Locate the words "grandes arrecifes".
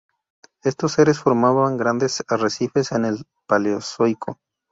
1.77-2.91